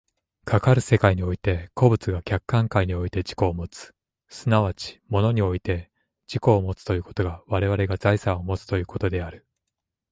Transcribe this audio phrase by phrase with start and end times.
[0.45, 3.93] かかる世界において個物が客観界において自己をもつ、
[4.29, 5.91] 即ち物において
[6.27, 9.45] 自己をもつということが我々が財産をもつということである。